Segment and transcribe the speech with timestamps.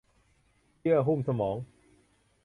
[0.81, 1.57] เยื่อหุ้มสมอง